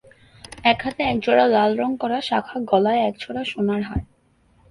এলার 0.63 0.77
হাতে 0.83 1.01
একজোড়া 1.03 1.45
লালরঙ-করা 1.47 2.19
শাঁখা, 2.21 2.57
গলায় 2.71 3.01
একছড়া 3.09 3.41
সোনার 3.43 3.81
হার। 3.81 4.01